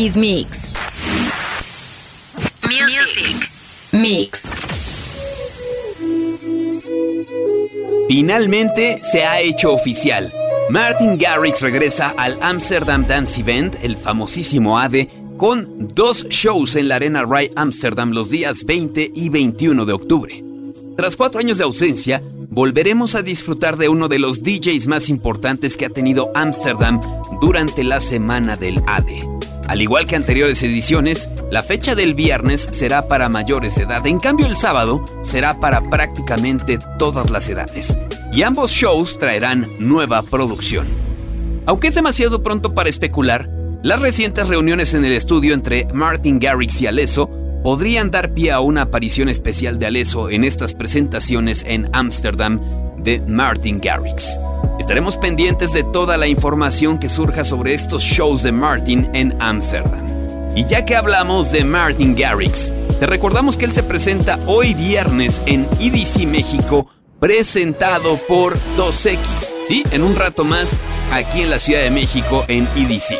2X 0.00 0.16
Mix. 0.16 0.48
Music. 2.66 3.50
Mix. 3.92 4.40
Finalmente 8.08 9.00
se 9.02 9.24
ha 9.26 9.40
hecho 9.40 9.74
oficial. 9.74 10.32
Martin 10.70 11.18
Garrix 11.18 11.60
regresa 11.60 12.14
al 12.16 12.38
Amsterdam 12.40 13.06
Dance 13.06 13.42
Event, 13.42 13.76
el 13.82 13.94
famosísimo 13.94 14.78
ADE, 14.78 15.10
con 15.36 15.88
dos 15.94 16.26
shows 16.30 16.76
en 16.76 16.88
la 16.88 16.94
Arena 16.94 17.26
Rai 17.26 17.50
Amsterdam 17.54 18.12
los 18.12 18.30
días 18.30 18.64
20 18.64 19.12
y 19.14 19.28
21 19.28 19.84
de 19.84 19.92
octubre. 19.92 20.44
Tras 20.96 21.14
cuatro 21.14 21.40
años 21.40 21.58
de 21.58 21.64
ausencia, 21.64 22.22
volveremos 22.48 23.16
a 23.16 23.22
disfrutar 23.22 23.76
de 23.76 23.90
uno 23.90 24.08
de 24.08 24.18
los 24.18 24.42
DJs 24.42 24.86
más 24.86 25.10
importantes 25.10 25.76
que 25.76 25.84
ha 25.84 25.90
tenido 25.90 26.32
Amsterdam 26.34 27.02
durante 27.42 27.84
la 27.84 28.00
semana 28.00 28.56
del 28.56 28.82
ADE. 28.86 29.49
Al 29.70 29.80
igual 29.80 30.04
que 30.04 30.16
anteriores 30.16 30.64
ediciones, 30.64 31.28
la 31.52 31.62
fecha 31.62 31.94
del 31.94 32.14
viernes 32.14 32.68
será 32.72 33.06
para 33.06 33.28
mayores 33.28 33.76
de 33.76 33.84
edad, 33.84 34.04
en 34.04 34.18
cambio 34.18 34.46
el 34.46 34.56
sábado 34.56 35.04
será 35.22 35.60
para 35.60 35.88
prácticamente 35.88 36.76
todas 36.98 37.30
las 37.30 37.48
edades. 37.48 37.96
Y 38.32 38.42
ambos 38.42 38.72
shows 38.72 39.20
traerán 39.20 39.68
nueva 39.78 40.24
producción. 40.24 40.88
Aunque 41.66 41.86
es 41.86 41.94
demasiado 41.94 42.42
pronto 42.42 42.74
para 42.74 42.88
especular, 42.88 43.48
las 43.84 44.00
recientes 44.00 44.48
reuniones 44.48 44.92
en 44.94 45.04
el 45.04 45.12
estudio 45.12 45.54
entre 45.54 45.86
Martin 45.94 46.40
Garrix 46.40 46.82
y 46.82 46.88
Alesso 46.88 47.30
podrían 47.62 48.10
dar 48.10 48.34
pie 48.34 48.50
a 48.50 48.58
una 48.58 48.82
aparición 48.82 49.28
especial 49.28 49.78
de 49.78 49.86
Alesso 49.86 50.30
en 50.30 50.42
estas 50.42 50.74
presentaciones 50.74 51.64
en 51.64 51.88
Ámsterdam 51.92 52.60
de 53.02 53.20
Martin 53.20 53.80
Garrix. 53.80 54.38
Estaremos 54.78 55.16
pendientes 55.16 55.72
de 55.72 55.84
toda 55.84 56.16
la 56.16 56.26
información 56.26 56.98
que 56.98 57.08
surja 57.08 57.44
sobre 57.44 57.74
estos 57.74 58.02
shows 58.02 58.42
de 58.42 58.52
Martin 58.52 59.08
en 59.12 59.34
Ámsterdam. 59.40 60.00
Y 60.56 60.66
ya 60.66 60.84
que 60.84 60.96
hablamos 60.96 61.52
de 61.52 61.64
Martin 61.64 62.16
Garrix, 62.16 62.72
te 62.98 63.06
recordamos 63.06 63.56
que 63.56 63.66
él 63.66 63.72
se 63.72 63.82
presenta 63.82 64.38
hoy 64.46 64.74
viernes 64.74 65.42
en 65.46 65.66
EDC 65.80 66.26
México, 66.26 66.88
presentado 67.20 68.16
por 68.26 68.58
2X, 68.76 69.54
¿sí? 69.66 69.84
En 69.90 70.02
un 70.02 70.16
rato 70.16 70.44
más, 70.44 70.80
aquí 71.12 71.42
en 71.42 71.50
la 71.50 71.58
Ciudad 71.58 71.82
de 71.82 71.90
México 71.90 72.44
en 72.48 72.66
EDC. 72.76 73.16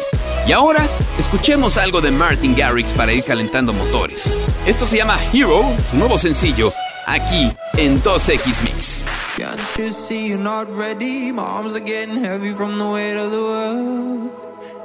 Y 0.46 0.52
ahora, 0.52 0.88
escuchemos 1.18 1.76
algo 1.76 2.00
de 2.00 2.10
Martin 2.10 2.56
Garrix 2.56 2.92
para 2.92 3.12
ir 3.12 3.22
calentando 3.22 3.72
motores. 3.72 4.34
Esto 4.66 4.86
se 4.86 4.96
llama 4.96 5.18
Hero, 5.32 5.62
su 5.90 5.96
nuevo 5.96 6.18
sencillo, 6.18 6.72
aquí 7.10 7.52
en 7.76 8.00
2X 8.00 8.62
Mix. 8.62 9.06
Can't 9.36 9.60
you 9.78 9.90
see 9.90 10.28
you're 10.28 10.38
not 10.38 10.68
ready? 10.70 11.32
My 11.32 11.42
arms 11.42 11.74
are 11.74 11.80
getting 11.80 12.16
heavy 12.16 12.52
from 12.52 12.78
the 12.78 12.86
weight 12.86 13.16
of 13.16 13.30
the 13.30 13.42
world. 13.42 14.30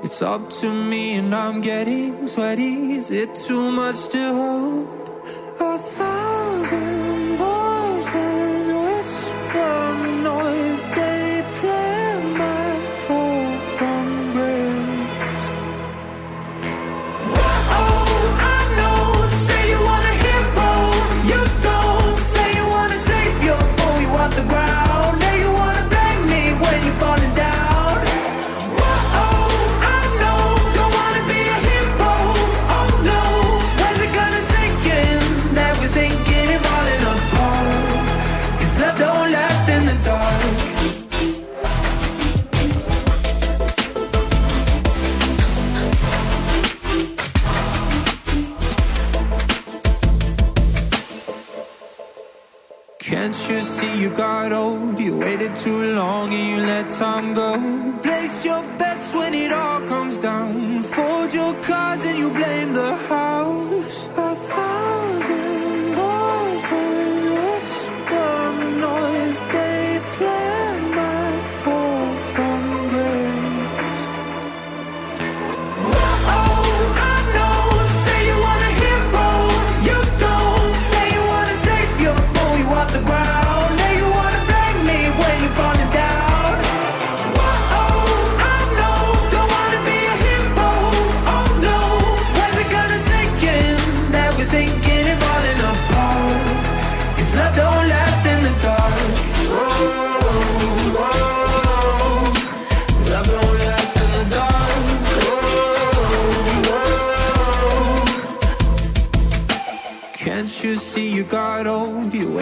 It's 0.04 0.22
up 0.22 0.50
to 0.62 0.72
me 0.72 1.16
and 1.16 1.34
I'm 1.34 1.62
getting 1.62 2.28
sweaty. 2.28 2.96
Is 2.96 3.12
it 3.12 3.36
too 3.36 3.72
much 3.72 4.08
to 4.10 4.34
hold? 4.34 4.88
A 5.60 5.78
thousand 5.78 6.95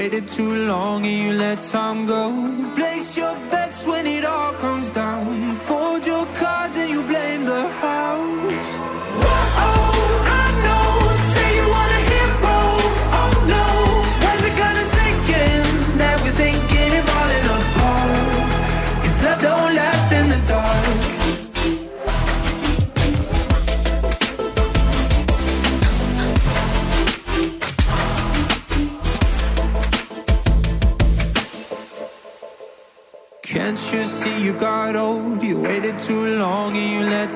waited 0.04 0.28
too 0.28 0.56
long 0.66 1.06
and 1.06 1.18
you 1.24 1.32
let 1.34 1.64
time 1.64 2.06
go. 2.06 2.24
Place 2.76 3.16
your 3.16 3.36
bets 3.50 3.86
when 3.86 4.06
it 4.06 4.26
all 4.26 4.52
comes 4.54 4.92
down. 4.92 5.33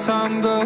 Time 0.08 0.40
go. 0.40 0.57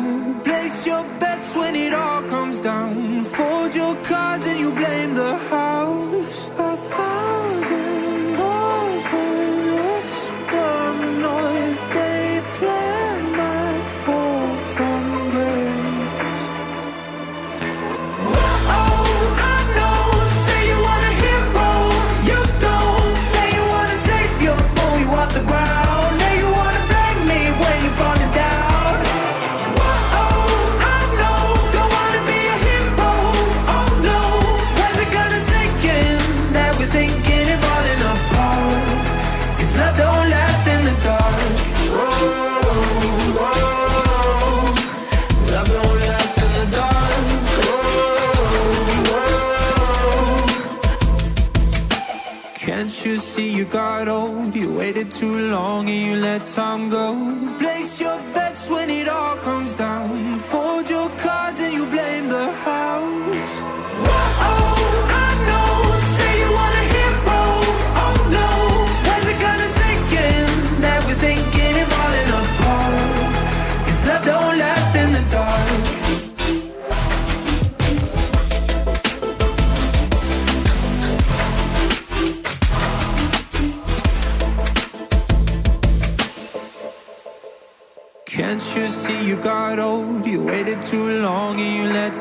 Waited 55.02 55.20
too 55.20 55.40
long 55.50 55.90
and 55.90 56.08
you 56.08 56.16
let 56.16 56.46
time 56.46 56.90
go. 56.90 57.16
Place 57.58 58.00
your 58.00 58.18
bets 58.34 58.68
when 58.70 58.90
it 58.90 59.08
all 59.08 59.36
comes 59.38 59.74
down. 59.74 60.40
Fold 60.52 60.90
your 60.90 61.10
cards 61.18 61.60
and 61.60 61.74
you 61.74 61.86
blame 61.86 62.28
the 62.28 62.52
house. 62.52 63.11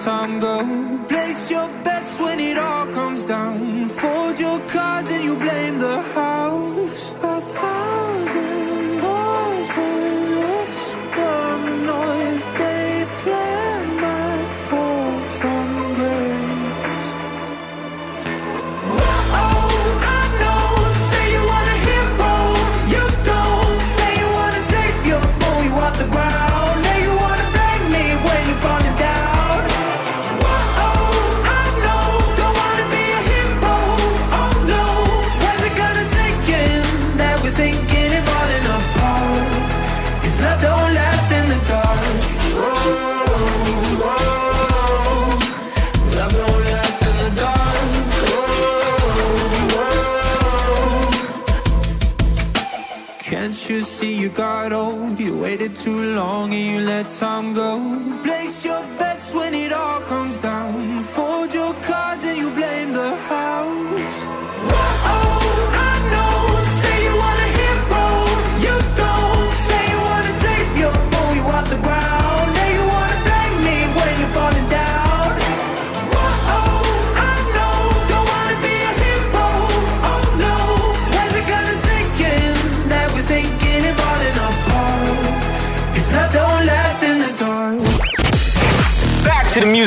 Time 0.05 0.39
go. 0.41 0.57
Place 1.09 1.51
your 1.51 1.69
bets 1.85 2.19
when 2.19 2.41
it 2.41 2.57
all 2.57 2.87
comes 2.87 3.25
down. 3.25 3.89
Fold 3.91 4.39
your 4.39 4.59
cards 4.69 5.11
too 55.83 56.13
long 56.13 56.53
and 56.53 56.67
you 56.73 56.81
let 56.81 57.09
time 57.11 57.55
go. 57.55 58.20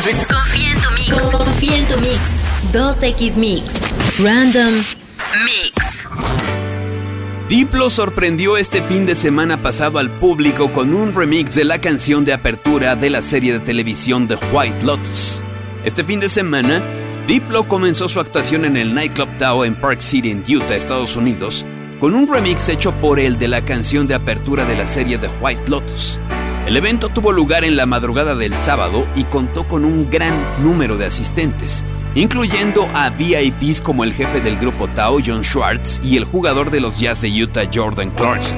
Music. 0.06 0.28
Confía 0.28 0.72
en 0.72 0.82
tu 0.82 0.92
mix. 0.92 1.22
Confía 1.32 1.78
en 1.78 1.88
tu 1.88 2.00
mix. 2.00 2.20
2X 2.72 3.36
Mix. 3.36 3.74
Random 4.20 4.74
Mix. 5.46 6.08
Diplo 7.48 7.90
sorprendió 7.90 8.58
este 8.58 8.82
fin 8.82 9.06
de 9.06 9.16
semana 9.16 9.62
pasado 9.62 10.00
al 10.00 10.10
público 10.10 10.72
con 10.74 10.94
un 10.94 11.14
remix 11.14 11.56
de 11.56 11.66
la 11.66 11.80
canción 11.80 12.26
de 12.26 12.34
apertura 12.34 12.96
de 12.96 13.10
la 13.10 13.22
serie 13.22 13.54
de 13.54 13.60
televisión 13.60 14.28
The 14.28 14.36
White 14.52 14.84
Lotus. 14.84 15.44
Este 15.84 16.04
fin 16.04 16.20
de 16.20 16.30
semana, 16.30 16.82
Diplo 17.28 17.68
comenzó 17.68 18.08
su 18.08 18.20
actuación 18.20 18.66
en 18.66 18.78
el 18.78 18.94
nightclub 18.94 19.30
Tao 19.38 19.66
en 19.66 19.76
Park 19.76 20.02
City, 20.02 20.32
en 20.32 20.44
Utah, 20.48 20.76
Estados 20.76 21.16
Unidos, 21.16 21.66
con 22.00 22.16
un 22.16 22.28
remix 22.28 22.70
hecho 22.70 22.94
por 22.96 23.20
él 23.20 23.38
de 23.38 23.50
la 23.50 23.62
canción 23.62 24.08
de 24.08 24.16
apertura 24.16 24.66
de 24.66 24.76
la 24.76 24.86
serie 24.86 25.18
The 25.18 25.30
White 25.42 25.64
Lotus. 25.68 26.18
El 26.66 26.78
evento 26.78 27.10
tuvo 27.10 27.34
lugar 27.34 27.66
en 27.66 27.76
la 27.76 27.86
madrugada 27.86 28.36
del 28.36 28.56
sábado 28.56 29.06
y 29.16 29.26
contó 29.26 29.66
con 29.66 29.84
un 29.84 30.10
gran 30.10 30.34
número 30.64 30.98
de 30.98 31.06
asistentes, 31.06 31.84
incluyendo 32.16 32.88
a 32.94 33.10
VIPs 33.10 33.82
como 33.82 34.06
el 34.06 34.14
jefe 34.14 34.40
del 34.40 34.58
grupo 34.58 34.88
Tao, 34.88 35.18
John 35.24 35.44
Schwartz, 35.44 36.00
y 36.06 36.16
el 36.16 36.24
jugador 36.24 36.72
de 36.72 36.80
los 36.80 37.00
Jazz 37.00 37.22
de 37.22 37.44
Utah, 37.44 37.70
Jordan 37.72 38.12
Clarkson. 38.12 38.58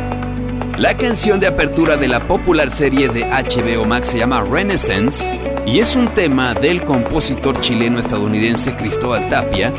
La 0.78 0.96
canción 0.96 1.40
de 1.40 1.48
apertura 1.48 1.98
de 1.98 2.08
la 2.08 2.28
popular 2.28 2.70
serie 2.70 3.10
de 3.10 3.24
HBO 3.24 3.86
Max 3.86 4.10
se 4.10 4.20
llama 4.20 4.44
Renaissance 4.44 5.32
y 5.66 5.80
es 5.80 5.96
un 5.96 6.14
tema 6.14 6.54
del 6.54 6.84
compositor 6.84 7.60
chileno-estadounidense 7.60 8.76
Cristóbal 8.76 9.28
Tapia. 9.28 9.74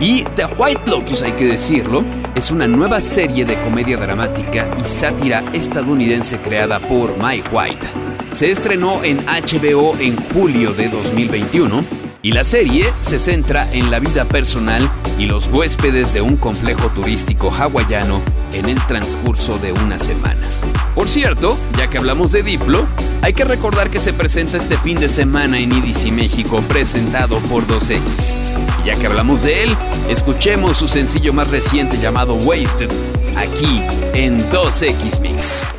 Y 0.00 0.24
The 0.36 0.46
White 0.56 0.90
Lotus, 0.90 1.22
hay 1.22 1.32
que 1.32 1.46
decirlo, 1.46 2.04
es 2.38 2.52
una 2.52 2.68
nueva 2.68 3.00
serie 3.00 3.44
de 3.44 3.60
comedia 3.60 3.96
dramática 3.96 4.70
y 4.78 4.82
sátira 4.82 5.42
estadounidense 5.52 6.40
creada 6.40 6.78
por 6.78 7.16
Mike 7.18 7.48
White. 7.50 7.84
Se 8.30 8.52
estrenó 8.52 9.02
en 9.02 9.18
HBO 9.26 9.96
en 9.98 10.14
julio 10.14 10.72
de 10.72 10.88
2021 10.88 12.07
y 12.22 12.32
la 12.32 12.44
serie 12.44 12.92
se 12.98 13.18
centra 13.18 13.68
en 13.72 13.90
la 13.90 14.00
vida 14.00 14.24
personal 14.24 14.90
y 15.18 15.26
los 15.26 15.48
huéspedes 15.48 16.12
de 16.12 16.20
un 16.20 16.36
complejo 16.36 16.90
turístico 16.90 17.50
hawaiano 17.50 18.20
en 18.52 18.68
el 18.68 18.84
transcurso 18.86 19.58
de 19.58 19.72
una 19.72 19.98
semana. 19.98 20.48
Por 20.94 21.08
cierto, 21.08 21.56
ya 21.76 21.88
que 21.88 21.98
hablamos 21.98 22.32
de 22.32 22.42
Diplo, 22.42 22.86
hay 23.22 23.32
que 23.32 23.44
recordar 23.44 23.90
que 23.90 24.00
se 24.00 24.12
presenta 24.12 24.56
este 24.58 24.76
fin 24.76 24.98
de 24.98 25.08
semana 25.08 25.58
en 25.58 25.72
IDC 25.72 26.10
México 26.12 26.62
presentado 26.68 27.38
por 27.40 27.66
2X. 27.66 28.40
Y 28.82 28.86
ya 28.86 28.96
que 28.96 29.06
hablamos 29.06 29.42
de 29.42 29.64
él, 29.64 29.76
escuchemos 30.08 30.76
su 30.76 30.88
sencillo 30.88 31.32
más 31.32 31.48
reciente 31.48 31.98
llamado 31.98 32.34
Wasted, 32.34 32.90
aquí 33.36 33.82
en 34.14 34.38
2X 34.50 35.20
Mix. 35.20 35.77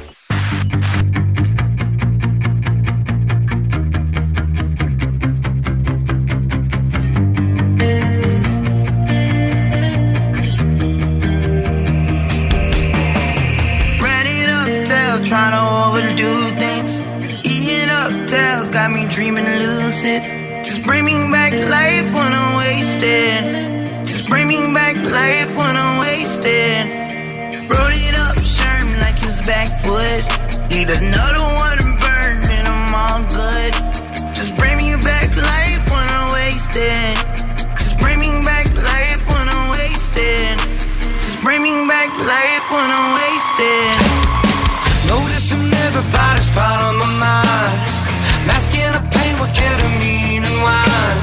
Trying 15.29 15.53
to 15.53 15.61
overdo 15.85 16.49
things. 16.57 17.01
Eating 17.45 17.89
up 18.01 18.09
tails, 18.27 18.71
got 18.71 18.89
me 18.89 19.05
dreaming 19.09 19.45
lucid. 19.45 20.25
Just 20.65 20.81
bring 20.81 21.05
me 21.05 21.13
back 21.29 21.53
life 21.53 22.09
when 22.17 22.33
I'm 22.33 22.57
wasted. 22.57 24.07
Just 24.07 24.25
bring 24.25 24.47
me 24.47 24.57
back 24.73 24.95
life 24.95 25.55
when 25.55 25.75
I'm 25.77 26.01
wasted. 26.01 26.81
Roll 27.69 27.93
it 27.93 28.15
up, 28.25 28.41
sherm 28.41 28.89
like 29.05 29.21
it's 29.21 29.45
backwood. 29.45 30.25
Need 30.73 30.89
another 30.89 31.45
one 31.61 31.77
to 31.77 31.89
burn, 32.01 32.41
and 32.49 32.65
I'm 32.65 32.89
all 32.89 33.21
good. 33.29 33.73
Just 34.33 34.57
bring 34.57 34.77
me 34.81 34.97
back 34.97 35.29
life 35.37 35.85
when 35.93 36.09
I'm 36.09 36.33
wasted. 36.33 37.13
Just 37.77 37.99
bring 38.01 38.17
me 38.17 38.41
back 38.41 38.65
life 38.73 39.21
when 39.29 39.45
I'm 39.45 39.69
wasted. 39.77 40.57
Just 41.21 41.37
bring 41.43 41.61
me 41.61 41.85
back 41.85 42.09
life 42.17 42.65
when 42.73 42.89
I'm 42.89 43.13
wasted. 43.21 44.28
Everybody's 45.99 46.49
part 46.55 46.79
on 46.79 46.95
my 46.95 47.11
mind. 47.27 47.79
Masking 48.47 48.93
the 48.95 49.03
pain 49.11 49.35
with 49.35 49.51
ketamine 49.51 50.47
and 50.47 50.59
wine. 50.63 51.19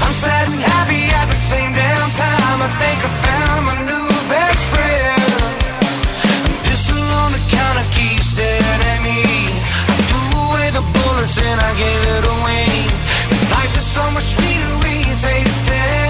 I'm 0.00 0.14
sad 0.16 0.48
and 0.48 0.64
happy 0.64 1.12
at 1.12 1.26
the 1.28 1.36
same 1.36 1.74
damn 1.76 2.10
time. 2.16 2.58
I 2.64 2.70
think 2.80 2.98
I 3.04 3.10
found 3.26 3.60
my 3.68 3.76
new 3.84 4.08
best 4.32 4.62
friend. 4.72 5.20
A 6.48 6.56
pistol 6.64 7.04
on 7.20 7.36
the 7.36 7.42
counter 7.52 7.84
keeps 7.92 8.32
staring 8.32 8.82
at 8.92 9.00
me. 9.04 9.20
I 9.92 9.94
threw 10.08 10.40
away 10.40 10.68
the 10.72 10.84
bullets 10.96 11.36
and 11.36 11.60
I 11.60 11.70
gave 11.76 12.02
it 12.16 12.24
away. 12.24 12.64
This 13.28 13.44
life 13.52 13.76
is 13.76 13.84
so 13.84 14.04
much 14.10 14.24
sweeter 14.24 14.72
when 14.88 14.98
you 15.04 15.16
taste 15.20 15.68
it. 15.68 16.07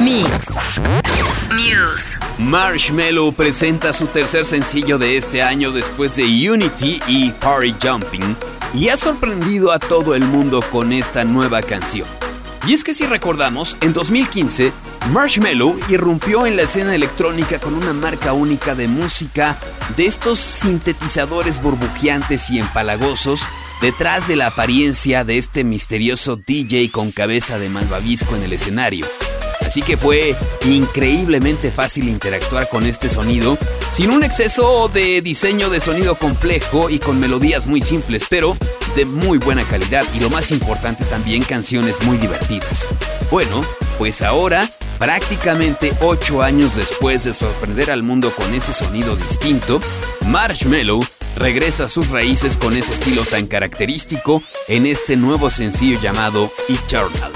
Mix. 0.00 0.30
News. 1.54 2.16
Marshmello 2.38 3.30
presenta 3.32 3.92
su 3.92 4.06
tercer 4.06 4.46
sencillo 4.46 4.96
de 4.96 5.18
este 5.18 5.42
año 5.42 5.72
después 5.72 6.16
de 6.16 6.24
Unity 6.50 7.02
y 7.06 7.30
Party 7.32 7.74
Jumping 7.82 8.36
y 8.72 8.88
ha 8.88 8.96
sorprendido 8.96 9.70
a 9.70 9.78
todo 9.78 10.14
el 10.14 10.24
mundo 10.24 10.64
con 10.70 10.92
esta 10.92 11.24
nueva 11.24 11.60
canción. 11.60 12.08
Y 12.66 12.72
es 12.72 12.82
que 12.82 12.94
si 12.94 13.04
recordamos, 13.04 13.76
en 13.82 13.92
2015, 13.92 14.72
Marshmello 15.12 15.76
irrumpió 15.88 16.46
en 16.46 16.56
la 16.56 16.62
escena 16.62 16.94
electrónica 16.94 17.58
con 17.60 17.74
una 17.74 17.92
marca 17.92 18.32
única 18.32 18.74
de 18.74 18.88
música 18.88 19.58
de 19.96 20.06
estos 20.06 20.38
sintetizadores 20.38 21.60
burbujeantes 21.60 22.50
y 22.50 22.60
empalagosos 22.60 23.46
detrás 23.80 24.28
de 24.28 24.36
la 24.36 24.48
apariencia 24.48 25.24
de 25.24 25.38
este 25.38 25.64
misterioso 25.64 26.36
DJ 26.36 26.90
con 26.90 27.12
cabeza 27.12 27.58
de 27.58 27.68
malvavisco 27.68 28.36
en 28.36 28.42
el 28.42 28.52
escenario. 28.52 29.06
Así 29.64 29.82
que 29.82 29.96
fue 29.96 30.36
increíblemente 30.64 31.72
fácil 31.72 32.08
interactuar 32.08 32.68
con 32.68 32.86
este 32.86 33.08
sonido, 33.08 33.58
sin 33.92 34.10
un 34.10 34.22
exceso 34.22 34.88
de 34.88 35.20
diseño 35.20 35.70
de 35.70 35.80
sonido 35.80 36.14
complejo 36.16 36.88
y 36.88 37.00
con 37.00 37.18
melodías 37.18 37.66
muy 37.66 37.80
simples, 37.80 38.24
pero 38.30 38.56
de 38.94 39.04
muy 39.04 39.38
buena 39.38 39.64
calidad 39.64 40.04
y 40.14 40.20
lo 40.20 40.30
más 40.30 40.52
importante 40.52 41.04
también 41.04 41.42
canciones 41.42 42.00
muy 42.02 42.16
divertidas. 42.16 42.90
Bueno, 43.30 43.60
pues 43.98 44.22
ahora, 44.22 44.70
prácticamente 44.98 45.92
8 46.00 46.42
años 46.42 46.76
después 46.76 47.24
de 47.24 47.34
sorprender 47.34 47.90
al 47.90 48.02
mundo 48.02 48.30
con 48.30 48.52
ese 48.54 48.72
sonido 48.72 49.16
distinto, 49.16 49.80
Marshmello 50.26 51.00
regresa 51.36 51.84
a 51.84 51.88
sus 51.88 52.08
raíces 52.08 52.56
con 52.56 52.76
ese 52.76 52.94
estilo 52.94 53.24
tan 53.24 53.46
característico 53.46 54.42
en 54.68 54.86
este 54.86 55.16
nuevo 55.16 55.50
sencillo 55.50 56.00
llamado 56.00 56.50
Eternal. 56.68 57.32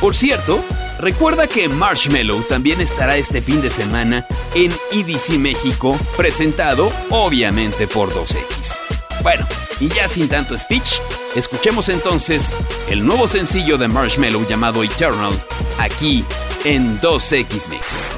Por 0.00 0.14
cierto, 0.14 0.62
recuerda 0.98 1.46
que 1.46 1.68
Marshmello 1.68 2.36
también 2.48 2.80
estará 2.80 3.16
este 3.16 3.40
fin 3.40 3.62
de 3.62 3.70
semana 3.70 4.26
en 4.54 4.72
EDC 4.92 5.38
México, 5.38 5.98
presentado 6.16 6.90
obviamente 7.10 7.86
por 7.86 8.12
2X. 8.12 8.91
Bueno, 9.22 9.46
y 9.80 9.88
ya 9.88 10.08
sin 10.08 10.28
tanto 10.28 10.56
speech, 10.56 11.00
escuchemos 11.36 11.88
entonces 11.88 12.54
el 12.88 13.04
nuevo 13.04 13.28
sencillo 13.28 13.78
de 13.78 13.88
Marshmello 13.88 14.46
llamado 14.48 14.82
Eternal, 14.82 15.32
aquí 15.78 16.24
en 16.64 17.00
2X 17.00 17.68
Mix. 17.68 18.14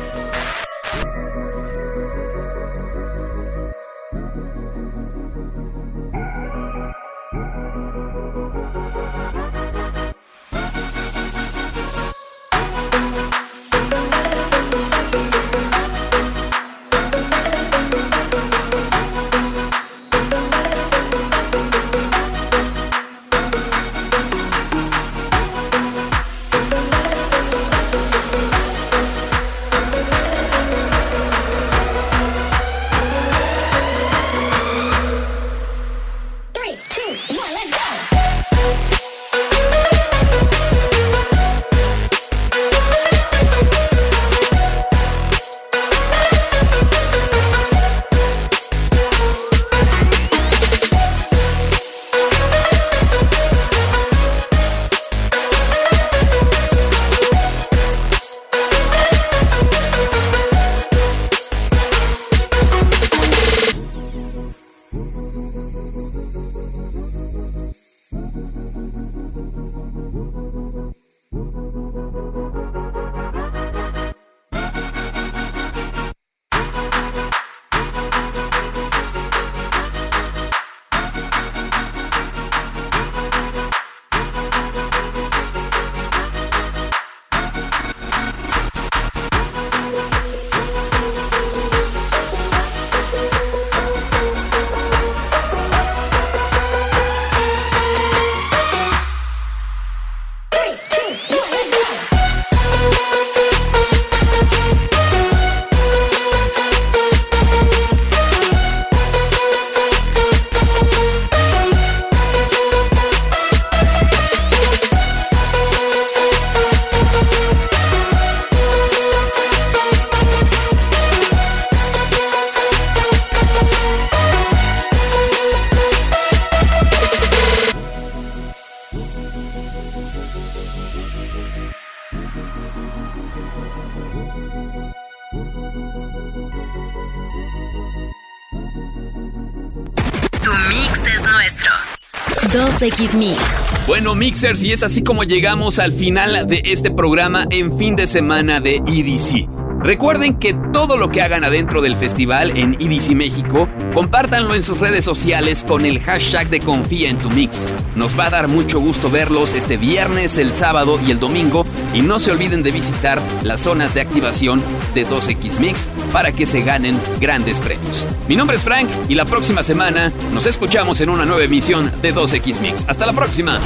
2X 142.85 143.14
Mix. 143.14 143.41
Bueno, 143.87 144.14
Mixers, 144.14 144.62
y 144.62 144.72
es 144.72 144.82
así 144.82 145.03
como 145.03 145.24
llegamos 145.24 145.78
al 145.78 145.91
final 145.91 146.47
de 146.47 146.61
este 146.66 146.91
programa 146.91 147.47
en 147.49 147.78
fin 147.78 147.97
de 147.97 148.07
semana 148.07 148.61
de 148.61 148.76
EDC. 148.76 149.49
Recuerden 149.80 150.35
que 150.35 150.55
todo 150.72 150.99
lo 150.99 151.09
que 151.09 151.22
hagan 151.22 151.45
adentro 151.45 151.80
del 151.80 151.97
festival 151.97 152.53
en 152.57 152.74
EDC 152.78 153.14
México, 153.14 153.68
compártanlo 153.95 154.55
en 154.55 154.62
sus 154.62 154.80
redes 154.80 155.05
sociales 155.05 155.64
con 155.66 155.87
el 155.87 155.99
hashtag 155.99 156.51
de 156.51 156.61
Confía 156.61 157.09
en 157.09 157.16
tu 157.16 157.30
Mix. 157.30 157.70
Nos 157.97 158.18
va 158.18 158.26
a 158.26 158.30
dar 158.30 158.49
mucho 158.49 158.80
gusto 158.80 159.11
verlos 159.11 159.55
este 159.55 159.78
viernes, 159.78 160.37
el 160.37 160.53
sábado 160.53 161.01
y 161.07 161.11
el 161.11 161.18
domingo. 161.18 161.66
Y 161.95 162.03
no 162.03 162.18
se 162.18 162.32
olviden 162.32 162.62
de 162.62 162.72
visitar 162.72 163.22
las 163.42 163.62
zonas 163.62 163.95
de 163.95 164.01
activación 164.01 164.62
de 164.95 165.07
2X 165.07 165.61
Mix 165.61 165.88
para 166.12 166.32
que 166.32 166.45
se 166.45 166.62
ganen 166.62 167.01
grandes 167.20 167.61
premios. 167.61 168.07
Mi 168.28 168.36
nombre 168.36 168.57
es 168.57 168.64
Frank 168.64 168.88
y 169.09 169.14
la 169.14 169.24
próxima 169.24 169.62
semana 169.62 170.12
nos 170.32 170.45
escuchamos 170.47 171.01
en 171.01 171.09
una 171.09 171.24
nueva 171.24 171.45
emisión 171.45 171.92
de 172.03 172.14
2X 172.14 172.61
Mix. 172.61 172.84
Hasta 172.88 173.07
la 173.07 173.12
próxima. 173.12 173.61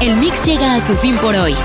El 0.00 0.16
mix 0.16 0.44
llega 0.46 0.76
a 0.76 0.86
su 0.86 0.94
fin 0.96 1.16
por 1.16 1.34
hoy. 1.34 1.56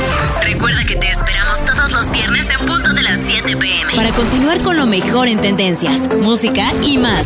Recuerda 0.43 0.83
que 0.85 0.95
te 0.95 1.07
esperamos 1.09 1.63
todos 1.65 1.91
los 1.91 2.11
viernes 2.11 2.47
en 2.49 2.65
punto 2.65 2.91
de 2.93 3.03
las 3.03 3.19
7 3.19 3.55
pm 3.57 3.95
para 3.95 4.11
continuar 4.11 4.59
con 4.61 4.75
lo 4.75 4.87
mejor 4.87 5.27
en 5.27 5.39
tendencias, 5.39 5.99
música 6.19 6.73
y 6.81 6.97
más. 6.97 7.25